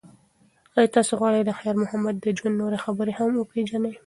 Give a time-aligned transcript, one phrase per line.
[0.77, 3.93] ایا تاسو غواړئ چې د خیر محمد د ژوند نورې برخې هم وپیژنئ؟